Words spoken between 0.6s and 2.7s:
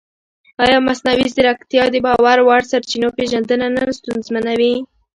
ایا مصنوعي ځیرکتیا د باور وړ